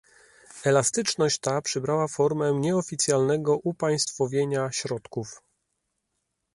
[0.65, 5.41] Elastyczność ta przybrała formę nieoficjalnego upaństwowienia środków